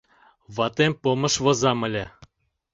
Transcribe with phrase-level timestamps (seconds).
[0.55, 2.05] Ватем помыш возам ыле.